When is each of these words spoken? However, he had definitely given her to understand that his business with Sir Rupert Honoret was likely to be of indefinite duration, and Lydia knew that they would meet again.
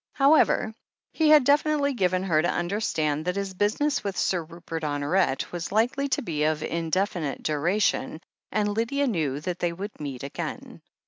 However, 0.13 0.73
he 1.13 1.29
had 1.29 1.43
definitely 1.43 1.93
given 1.93 2.23
her 2.23 2.41
to 2.41 2.49
understand 2.49 3.25
that 3.25 3.35
his 3.35 3.53
business 3.53 4.03
with 4.03 4.17
Sir 4.17 4.41
Rupert 4.43 4.81
Honoret 4.81 5.51
was 5.51 5.71
likely 5.71 6.07
to 6.09 6.23
be 6.23 6.43
of 6.45 6.63
indefinite 6.63 7.43
duration, 7.43 8.19
and 8.51 8.69
Lydia 8.69 9.05
knew 9.05 9.39
that 9.41 9.59
they 9.59 9.71
would 9.73 9.99
meet 9.99 10.23
again. 10.23 10.81